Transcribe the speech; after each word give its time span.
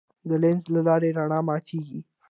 د 0.29 0.31
لینز 0.41 0.63
له 0.73 0.81
لارې 0.87 1.15
رڼا 1.17 1.39
ماتېږي. 1.47 1.99